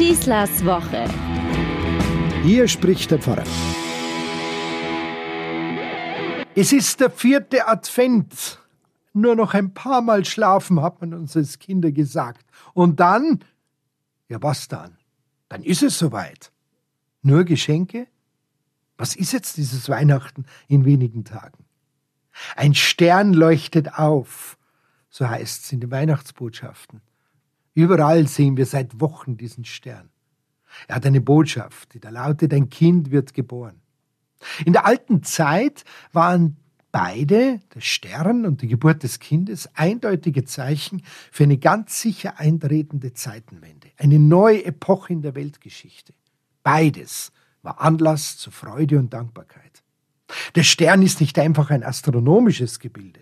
Schießlers 0.00 0.64
Woche. 0.64 1.04
Hier 2.42 2.66
spricht 2.68 3.10
der 3.10 3.18
Pfarrer. 3.18 3.44
Es 6.54 6.72
ist 6.72 7.00
der 7.00 7.10
vierte 7.10 7.68
Advent. 7.68 8.60
Nur 9.12 9.36
noch 9.36 9.52
ein 9.52 9.74
paar 9.74 10.00
Mal 10.00 10.24
schlafen, 10.24 10.80
hat 10.80 11.02
man 11.02 11.12
uns 11.12 11.36
als 11.36 11.58
Kinder 11.58 11.92
gesagt. 11.92 12.46
Und 12.72 12.98
dann? 12.98 13.40
Ja, 14.30 14.42
was 14.42 14.68
dann? 14.68 14.96
Dann 15.50 15.62
ist 15.62 15.82
es 15.82 15.98
soweit. 15.98 16.50
Nur 17.20 17.44
Geschenke? 17.44 18.06
Was 18.96 19.14
ist 19.14 19.32
jetzt 19.34 19.58
dieses 19.58 19.90
Weihnachten 19.90 20.46
in 20.66 20.86
wenigen 20.86 21.26
Tagen? 21.26 21.66
Ein 22.56 22.74
Stern 22.74 23.34
leuchtet 23.34 23.92
auf, 23.98 24.56
so 25.10 25.28
heißt 25.28 25.64
es 25.64 25.72
in 25.72 25.80
den 25.80 25.90
Weihnachtsbotschaften. 25.90 27.02
Überall 27.74 28.26
sehen 28.26 28.56
wir 28.56 28.66
seit 28.66 29.00
Wochen 29.00 29.36
diesen 29.36 29.64
Stern. 29.64 30.10
Er 30.88 30.96
hat 30.96 31.06
eine 31.06 31.20
Botschaft, 31.20 31.94
die 31.94 32.00
da 32.00 32.10
lautet, 32.10 32.52
ein 32.54 32.68
Kind 32.68 33.10
wird 33.10 33.34
geboren. 33.34 33.80
In 34.64 34.72
der 34.72 34.86
alten 34.86 35.22
Zeit 35.22 35.84
waren 36.12 36.56
beide, 36.92 37.60
der 37.74 37.80
Stern 37.80 38.46
und 38.46 38.62
die 38.62 38.68
Geburt 38.68 39.02
des 39.02 39.18
Kindes, 39.18 39.68
eindeutige 39.74 40.44
Zeichen 40.44 41.02
für 41.30 41.44
eine 41.44 41.58
ganz 41.58 42.00
sicher 42.00 42.38
eintretende 42.38 43.12
Zeitenwende, 43.12 43.88
eine 43.96 44.18
neue 44.18 44.64
Epoche 44.64 45.12
in 45.12 45.22
der 45.22 45.34
Weltgeschichte. 45.34 46.14
Beides 46.62 47.32
war 47.62 47.80
Anlass 47.80 48.38
zu 48.38 48.50
Freude 48.50 48.98
und 48.98 49.12
Dankbarkeit. 49.12 49.82
Der 50.54 50.62
Stern 50.62 51.02
ist 51.02 51.20
nicht 51.20 51.38
einfach 51.38 51.70
ein 51.70 51.82
astronomisches 51.82 52.78
Gebilde. 52.78 53.20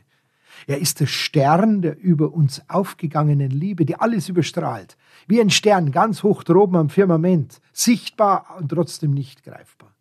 Er 0.67 0.79
ist 0.79 1.01
der 1.01 1.07
Stern 1.07 1.83
der 1.83 1.99
über 1.99 2.33
uns 2.33 2.63
aufgegangenen 2.69 3.51
Liebe, 3.51 3.85
die 3.85 3.97
alles 3.97 4.29
überstrahlt. 4.29 4.97
Wie 5.27 5.41
ein 5.41 5.51
Stern 5.51 5.93
ganz 5.93 6.23
hoch 6.23 6.43
droben 6.43 6.77
am 6.77 6.91
Firmament, 6.91 7.61
sichtbar 7.73 8.57
und 8.59 8.69
trotzdem 8.71 9.13
nicht 9.13 9.45
greifbar. 9.45 9.95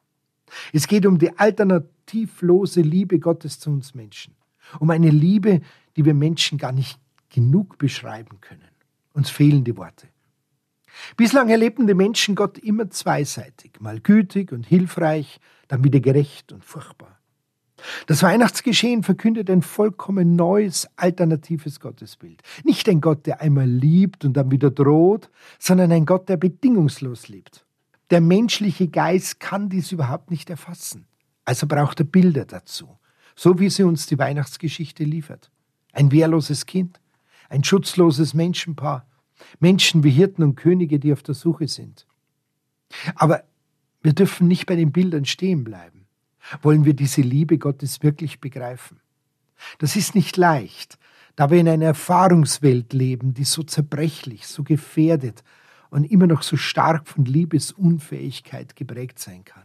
Es 0.74 0.88
geht 0.88 1.06
um 1.06 1.18
die 1.18 1.38
alternativlose 1.38 2.82
Liebe 2.82 3.20
Gottes 3.20 3.60
zu 3.60 3.70
uns 3.70 3.94
Menschen. 3.94 4.36
Um 4.80 4.90
eine 4.90 5.10
Liebe, 5.10 5.62
die 5.96 6.06
wir 6.06 6.14
Menschen 6.14 6.58
gar 6.58 6.72
nicht 6.72 7.00
genug 7.30 7.78
beschreiben 7.78 8.40
können. 8.42 8.62
Uns 9.14 9.30
fehlen 9.30 9.64
die 9.64 9.78
Worte. 9.78 10.08
Bislang 11.16 11.50
erlebten 11.50 11.88
die 11.88 11.94
Menschen 11.94 12.36
Gott 12.36 12.58
immer 12.58 12.90
zweiseitig, 12.90 13.80
mal 13.80 14.00
gütig 14.00 14.52
und 14.52 14.66
hilfreich, 14.66 15.40
dann 15.68 15.84
wieder 15.84 16.00
gerecht 16.00 16.52
und 16.52 16.64
furchtbar. 16.64 17.17
Das 18.08 18.24
Weihnachtsgeschehen 18.24 19.04
verkündet 19.04 19.50
ein 19.50 19.62
vollkommen 19.62 20.38
neues, 20.38 20.88
alternatives 20.96 21.82
Gottesbild. 21.82 22.42
Nicht 22.64 22.88
ein 22.88 23.02
Gott, 23.02 23.26
der 23.26 23.42
einmal 23.42 23.68
liebt 23.68 24.24
und 24.24 24.32
dann 24.34 24.50
wieder 24.50 24.72
droht, 24.72 25.30
sondern 25.60 25.92
ein 25.92 26.06
Gott, 26.06 26.30
der 26.30 26.38
bedingungslos 26.38 27.28
liebt. 27.28 27.66
Der 28.10 28.22
menschliche 28.22 28.88
Geist 28.88 29.42
kann 29.42 29.68
dies 29.68 29.92
überhaupt 29.92 30.32
nicht 30.32 30.50
erfassen. 30.50 31.06
Also 31.44 31.68
braucht 31.68 32.00
er 32.00 32.06
Bilder 32.06 32.46
dazu, 32.46 32.98
so 33.36 33.60
wie 33.60 33.70
sie 33.70 33.84
uns 33.84 34.06
die 34.06 34.18
Weihnachtsgeschichte 34.18 35.04
liefert. 35.04 35.52
Ein 35.92 36.10
wehrloses 36.14 36.66
Kind, 36.66 37.02
ein 37.50 37.66
schutzloses 37.66 38.34
Menschenpaar, 38.34 39.06
Menschen 39.60 40.06
wie 40.06 40.12
Hirten 40.12 40.44
und 40.44 40.56
Könige, 40.56 41.00
die 41.00 41.12
auf 41.12 41.24
der 41.24 41.36
Suche 41.36 41.68
sind. 41.68 42.08
Aber 43.16 43.44
wir 44.02 44.14
dürfen 44.14 44.48
nicht 44.48 44.66
bei 44.66 44.78
den 44.78 44.94
Bildern 44.94 45.26
stehen 45.26 45.66
bleiben. 45.66 45.97
Wollen 46.62 46.86
wir 46.86 46.94
diese 46.94 47.22
Liebe 47.22 47.58
Gottes 47.58 48.04
wirklich 48.04 48.40
begreifen? 48.40 49.00
Das 49.80 49.96
ist 49.96 50.16
nicht 50.16 50.38
leicht, 50.38 50.98
da 51.36 51.50
wir 51.50 51.60
in 51.60 51.70
einer 51.70 51.86
Erfahrungswelt 51.86 52.94
leben, 52.94 53.34
die 53.34 53.44
so 53.44 53.64
zerbrechlich, 53.64 54.48
so 54.48 54.64
gefährdet 54.64 55.44
und 55.90 56.04
immer 56.04 56.28
noch 56.28 56.42
so 56.42 56.58
stark 56.58 57.08
von 57.08 57.26
Liebesunfähigkeit 57.26 58.76
geprägt 58.76 59.20
sein 59.20 59.46
kann. 59.46 59.64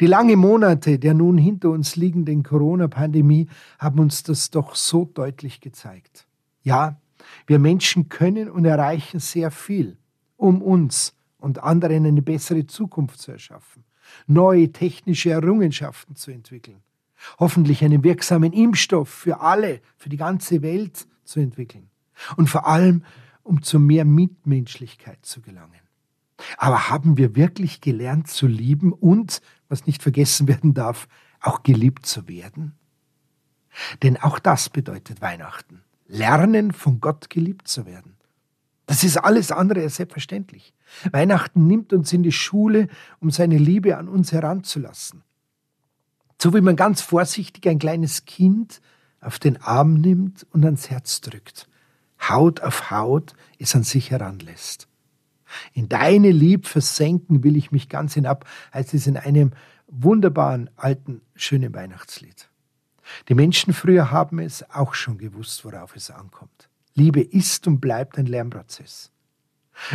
Die 0.00 0.06
lange 0.06 0.36
Monate 0.36 0.98
der 0.98 1.14
nun 1.14 1.38
hinter 1.38 1.70
uns 1.70 1.96
liegenden 1.96 2.42
Corona-Pandemie 2.42 3.48
haben 3.78 4.00
uns 4.00 4.22
das 4.22 4.50
doch 4.50 4.74
so 4.74 5.06
deutlich 5.06 5.60
gezeigt. 5.60 6.26
Ja, 6.62 7.00
wir 7.46 7.58
Menschen 7.58 8.08
können 8.08 8.50
und 8.50 8.64
erreichen 8.64 9.20
sehr 9.20 9.50
viel, 9.50 9.96
um 10.36 10.62
uns 10.62 11.14
und 11.38 11.62
anderen 11.62 12.06
eine 12.06 12.22
bessere 12.22 12.66
Zukunft 12.66 13.20
zu 13.20 13.32
erschaffen, 13.32 13.84
neue 14.26 14.72
technische 14.72 15.30
Errungenschaften 15.30 16.16
zu 16.16 16.30
entwickeln, 16.30 16.82
hoffentlich 17.38 17.84
einen 17.84 18.04
wirksamen 18.04 18.52
Impfstoff 18.52 19.08
für 19.08 19.40
alle, 19.40 19.80
für 19.96 20.08
die 20.08 20.16
ganze 20.16 20.62
Welt 20.62 21.06
zu 21.24 21.40
entwickeln 21.40 21.90
und 22.36 22.48
vor 22.48 22.66
allem, 22.66 23.04
um 23.42 23.62
zu 23.62 23.78
mehr 23.78 24.04
Mitmenschlichkeit 24.04 25.24
zu 25.24 25.40
gelangen. 25.40 25.80
Aber 26.56 26.88
haben 26.88 27.16
wir 27.16 27.36
wirklich 27.36 27.80
gelernt 27.80 28.28
zu 28.28 28.46
lieben 28.46 28.92
und, 28.92 29.40
was 29.68 29.86
nicht 29.86 30.02
vergessen 30.02 30.48
werden 30.48 30.74
darf, 30.74 31.08
auch 31.40 31.62
geliebt 31.62 32.06
zu 32.06 32.28
werden? 32.28 32.74
Denn 34.02 34.16
auch 34.16 34.38
das 34.38 34.68
bedeutet 34.68 35.22
Weihnachten 35.22 35.82
lernen, 36.12 36.72
von 36.72 37.00
Gott 37.00 37.30
geliebt 37.30 37.68
zu 37.68 37.86
werden. 37.86 38.11
Das 38.86 39.04
ist 39.04 39.16
alles 39.16 39.52
andere 39.52 39.82
als 39.82 39.96
selbstverständlich. 39.96 40.74
Weihnachten 41.10 41.66
nimmt 41.66 41.92
uns 41.92 42.12
in 42.12 42.22
die 42.22 42.32
Schule, 42.32 42.88
um 43.20 43.30
seine 43.30 43.58
Liebe 43.58 43.96
an 43.96 44.08
uns 44.08 44.32
heranzulassen. 44.32 45.22
So 46.40 46.52
wie 46.54 46.60
man 46.60 46.76
ganz 46.76 47.00
vorsichtig 47.00 47.68
ein 47.68 47.78
kleines 47.78 48.24
Kind 48.24 48.80
auf 49.20 49.38
den 49.38 49.62
Arm 49.62 49.94
nimmt 49.94 50.46
und 50.50 50.64
ans 50.64 50.90
Herz 50.90 51.20
drückt, 51.20 51.68
Haut 52.28 52.60
auf 52.60 52.90
Haut 52.90 53.34
es 53.58 53.74
an 53.74 53.84
sich 53.84 54.10
heranlässt. 54.10 54.88
In 55.72 55.88
deine 55.88 56.30
Lieb 56.30 56.66
versenken 56.66 57.44
will 57.44 57.56
ich 57.56 57.72
mich 57.72 57.88
ganz 57.88 58.14
hinab, 58.14 58.46
heißt 58.72 58.94
es 58.94 59.06
in 59.06 59.16
einem 59.16 59.52
wunderbaren 59.86 60.70
alten, 60.76 61.20
schönen 61.34 61.74
Weihnachtslied. 61.74 62.48
Die 63.28 63.34
Menschen 63.34 63.72
früher 63.72 64.10
haben 64.10 64.38
es 64.38 64.68
auch 64.70 64.94
schon 64.94 65.18
gewusst, 65.18 65.64
worauf 65.64 65.94
es 65.96 66.10
ankommt. 66.10 66.68
Liebe 66.94 67.20
ist 67.20 67.66
und 67.66 67.80
bleibt 67.80 68.18
ein 68.18 68.26
Lernprozess. 68.26 69.10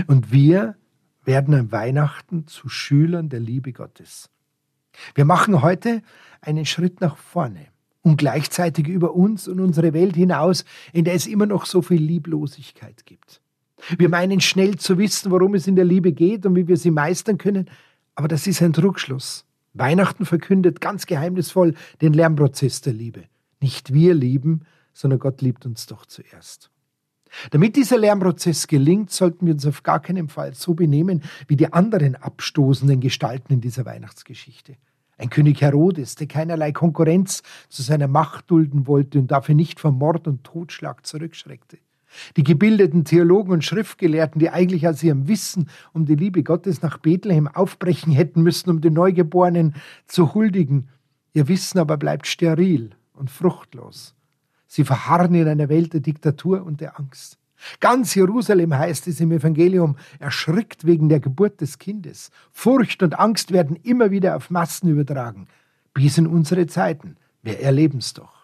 Und 0.08 0.32
wir 0.32 0.76
werden 1.24 1.54
an 1.54 1.72
Weihnachten 1.72 2.48
zu 2.48 2.70
Schülern 2.70 3.30
der 3.30 3.40
Liebe 3.40 3.74
Gottes. 3.74 4.30
Wir 5.14 5.26
machen 5.26 5.62
heute 5.62 6.02
einen 6.42 6.66
Schritt 6.66 7.02
nach 7.02 7.18
vorne 7.18 7.68
und 8.02 8.18
gleichzeitig 8.18 8.88
über 8.88 9.14
uns 9.14 9.48
und 9.48 9.60
unsere 9.60 9.94
Welt 9.94 10.16
hinaus, 10.16 10.66
in 10.94 11.06
der 11.06 11.14
es 11.14 11.28
immer 11.28 11.46
noch 11.46 11.66
so 11.66 11.82
viel 11.82 12.02
Lieblosigkeit 12.02 13.06
gibt. 13.06 13.42
Wir 13.98 14.10
meinen 14.10 14.42
schnell 14.42 14.78
zu 14.78 14.98
wissen, 14.98 15.32
worum 15.32 15.54
es 15.54 15.68
in 15.68 15.76
der 15.76 15.86
Liebe 15.86 16.14
geht 16.14 16.46
und 16.46 16.56
wie 16.56 16.68
wir 16.68 16.78
sie 16.78 16.92
meistern 16.92 17.38
können, 17.38 17.70
aber 18.16 18.28
das 18.28 18.48
ist 18.48 18.62
ein 18.64 18.74
Trugschluss. 18.74 19.46
Weihnachten 19.74 20.26
verkündet 20.26 20.82
ganz 20.82 21.06
geheimnisvoll 21.06 21.76
den 22.02 22.14
Lernprozess 22.14 22.82
der 22.82 22.94
Liebe. 22.94 23.26
Nicht 23.60 23.94
wir 23.94 24.16
lieben, 24.16 24.66
sondern 24.94 25.20
Gott 25.20 25.42
liebt 25.42 25.66
uns 25.68 25.86
doch 25.86 26.08
zuerst. 26.08 26.72
Damit 27.52 27.76
dieser 27.76 27.98
Lernprozess 27.98 28.68
gelingt, 28.68 29.12
sollten 29.12 29.46
wir 29.46 29.54
uns 29.54 29.66
auf 29.66 29.84
gar 29.84 30.00
keinen 30.00 30.30
Fall 30.30 30.54
so 30.54 30.74
benehmen 30.74 31.24
wie 31.48 31.56
die 31.56 31.72
anderen 31.72 32.16
abstoßenden 32.16 33.00
Gestalten 33.00 33.54
in 33.54 33.62
dieser 33.62 33.86
Weihnachtsgeschichte. 33.86 34.76
Ein 35.18 35.30
König 35.30 35.62
Herodes, 35.62 36.16
der 36.16 36.28
keinerlei 36.28 36.72
Konkurrenz 36.72 37.42
zu 37.70 37.82
seiner 37.82 38.08
Macht 38.08 38.52
dulden 38.52 38.86
wollte 38.86 39.18
und 39.20 39.32
dafür 39.32 39.56
nicht 39.56 39.80
vor 39.80 39.92
Mord 39.92 40.28
und 40.28 40.44
Totschlag 40.44 41.06
zurückschreckte. 41.06 41.80
Die 42.36 42.44
gebildeten 42.44 43.04
Theologen 43.04 43.52
und 43.52 43.66
Schriftgelehrten, 43.66 44.40
die 44.40 44.50
eigentlich 44.50 44.88
aus 44.88 45.04
ihrem 45.04 45.28
Wissen 45.28 45.70
um 45.94 46.06
die 46.06 46.16
Liebe 46.16 46.44
Gottes 46.44 46.82
nach 46.82 46.98
Bethlehem 47.00 47.48
aufbrechen 47.48 48.14
hätten 48.14 48.44
müssen, 48.44 48.70
um 48.70 48.82
den 48.82 48.94
Neugeborenen 48.94 49.76
zu 50.06 50.34
huldigen, 50.34 50.90
ihr 51.34 51.48
Wissen 51.48 51.80
aber 51.80 51.98
bleibt 51.98 52.28
steril 52.28 52.92
und 53.14 53.30
fruchtlos. 53.30 54.16
Sie 54.68 54.84
verharren 54.84 55.34
in 55.36 55.48
einer 55.48 55.70
Welt 55.70 55.94
der 55.94 56.02
Diktatur 56.02 56.64
und 56.64 56.82
der 56.82 57.00
Angst. 57.00 57.38
Ganz 57.80 58.14
Jerusalem 58.14 58.78
heißt 58.78 59.08
es 59.08 59.20
im 59.20 59.32
Evangelium, 59.32 59.96
erschrickt 60.20 60.86
wegen 60.86 61.10
der 61.10 61.20
Geburt 61.20 61.62
des 61.62 61.80
Kindes. 61.80 62.30
Furcht 62.52 63.02
und 63.02 63.18
Angst 63.18 63.52
werden 63.52 63.76
immer 63.78 64.12
wieder 64.12 64.36
auf 64.36 64.50
Massen 64.50 64.90
übertragen. 64.90 65.48
Bis 65.94 66.18
in 66.18 66.28
unsere 66.28 66.68
Zeiten. 66.68 67.18
Wir 67.42 67.60
erleben's 67.60 68.14
doch. 68.14 68.38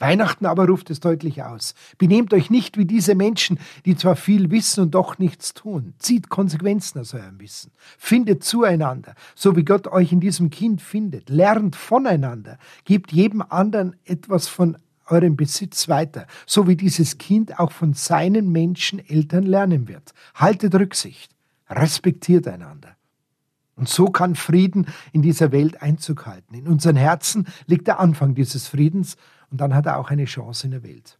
Weihnachten 0.00 0.46
aber 0.46 0.66
ruft 0.66 0.90
es 0.90 1.00
deutlich 1.00 1.42
aus. 1.42 1.74
Benehmt 1.98 2.32
euch 2.32 2.50
nicht 2.50 2.78
wie 2.78 2.84
diese 2.84 3.14
Menschen, 3.14 3.58
die 3.84 3.96
zwar 3.96 4.16
viel 4.16 4.50
wissen 4.50 4.82
und 4.84 4.94
doch 4.94 5.18
nichts 5.18 5.54
tun. 5.54 5.94
Zieht 5.98 6.28
Konsequenzen 6.28 7.00
aus 7.00 7.14
eurem 7.14 7.40
Wissen. 7.40 7.72
Findet 7.98 8.44
zueinander, 8.44 9.14
so 9.34 9.56
wie 9.56 9.64
Gott 9.64 9.88
euch 9.88 10.12
in 10.12 10.20
diesem 10.20 10.50
Kind 10.50 10.82
findet. 10.82 11.30
Lernt 11.30 11.74
voneinander. 11.74 12.58
Gebt 12.84 13.12
jedem 13.12 13.42
anderen 13.42 13.96
etwas 14.04 14.46
von 14.46 14.76
eurem 15.10 15.36
Besitz 15.36 15.88
weiter, 15.88 16.26
so 16.46 16.68
wie 16.68 16.76
dieses 16.76 17.18
Kind 17.18 17.58
auch 17.58 17.72
von 17.72 17.94
seinen 17.94 18.50
Menschen 18.50 18.98
Eltern 18.98 19.44
lernen 19.44 19.88
wird. 19.88 20.12
Haltet 20.34 20.74
Rücksicht. 20.74 21.34
Respektiert 21.70 22.48
einander. 22.48 22.96
Und 23.76 23.88
so 23.88 24.06
kann 24.06 24.34
Frieden 24.34 24.86
in 25.12 25.22
dieser 25.22 25.52
Welt 25.52 25.82
Einzug 25.82 26.26
halten. 26.26 26.54
In 26.54 26.66
unseren 26.66 26.96
Herzen 26.96 27.46
liegt 27.66 27.86
der 27.86 28.00
Anfang 28.00 28.34
dieses 28.34 28.66
Friedens 28.66 29.16
und 29.50 29.60
dann 29.60 29.74
hat 29.74 29.86
er 29.86 29.98
auch 29.98 30.10
eine 30.10 30.24
Chance 30.24 30.66
in 30.66 30.72
der 30.72 30.82
Welt. 30.82 31.18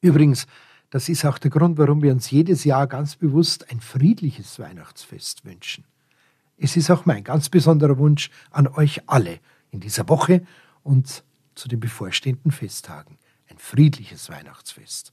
Übrigens, 0.00 0.46
das 0.90 1.08
ist 1.08 1.24
auch 1.24 1.38
der 1.38 1.50
Grund, 1.50 1.78
warum 1.78 2.02
wir 2.02 2.12
uns 2.12 2.30
jedes 2.30 2.64
Jahr 2.64 2.86
ganz 2.86 3.16
bewusst 3.16 3.70
ein 3.70 3.80
friedliches 3.80 4.58
Weihnachtsfest 4.58 5.44
wünschen. 5.44 5.84
Es 6.56 6.76
ist 6.76 6.90
auch 6.90 7.06
mein 7.06 7.24
ganz 7.24 7.48
besonderer 7.48 7.98
Wunsch 7.98 8.30
an 8.50 8.68
euch 8.68 9.02
alle 9.08 9.38
in 9.70 9.80
dieser 9.80 10.08
Woche 10.08 10.42
und 10.82 11.24
zu 11.54 11.68
den 11.68 11.80
bevorstehenden 11.80 12.52
Festtagen. 12.52 13.18
Ein 13.48 13.58
friedliches 13.58 14.30
Weihnachtsfest. 14.30 15.12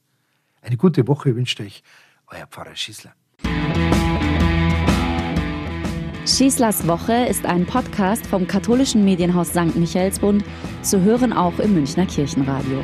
Eine 0.61 0.77
gute 0.77 1.07
Woche 1.07 1.35
wünscht 1.35 1.59
euch 1.59 1.83
euer 2.27 2.47
Pfarrer 2.47 2.75
Schießler. 2.75 3.13
Schießlers 6.25 6.87
Woche 6.87 7.25
ist 7.25 7.45
ein 7.45 7.65
Podcast 7.65 8.25
vom 8.27 8.47
katholischen 8.47 9.03
Medienhaus 9.03 9.49
St. 9.49 9.75
Michaelsbund, 9.75 10.43
zu 10.83 11.01
hören 11.01 11.33
auch 11.33 11.57
im 11.59 11.73
Münchner 11.73 12.05
Kirchenradio. 12.05 12.83